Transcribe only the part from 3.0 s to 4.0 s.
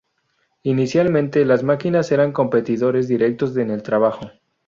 directos en el